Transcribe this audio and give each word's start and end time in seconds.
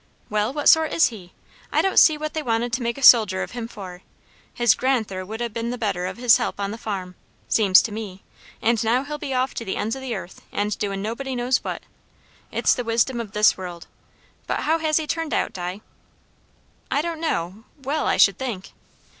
"Well, 0.31 0.51
what 0.51 0.67
sort 0.67 0.91
is 0.93 1.09
he? 1.09 1.31
I 1.71 1.83
don't 1.83 1.99
see 1.99 2.17
what 2.17 2.33
they 2.33 2.41
wanted 2.41 2.73
to 2.73 2.81
make 2.81 2.97
a 2.97 3.03
soldier 3.03 3.43
of 3.43 3.51
him 3.51 3.67
for; 3.67 4.01
his 4.51 4.73
grand'ther 4.73 5.23
would 5.23 5.41
ha' 5.41 5.53
been 5.53 5.69
the 5.69 5.77
better 5.77 6.07
o' 6.07 6.13
his 6.15 6.37
help 6.37 6.59
on 6.59 6.71
the 6.71 6.77
farm, 6.79 7.13
seems 7.47 7.83
to 7.83 7.91
me; 7.91 8.23
and 8.63 8.83
now 8.83 9.03
he'll 9.03 9.19
be 9.19 9.35
off 9.35 9.53
to 9.53 9.63
the 9.63 9.75
ends 9.77 9.95
o' 9.95 9.99
the 9.99 10.15
earth, 10.15 10.41
and 10.51 10.75
doin' 10.79 11.03
nobody 11.03 11.35
knows 11.35 11.63
what. 11.63 11.83
It's 12.51 12.73
the 12.73 12.83
wisdom 12.83 13.21
o' 13.21 13.25
this 13.25 13.55
world. 13.57 13.85
But 14.47 14.61
how 14.61 14.79
has 14.79 14.97
he 14.97 15.05
turned 15.05 15.35
out, 15.35 15.53
Die?" 15.53 15.81
"I 16.89 17.01
don't 17.03 17.21
know; 17.21 17.65
well, 17.83 18.07
I 18.07 18.17
should 18.17 18.39
think." 18.39 18.71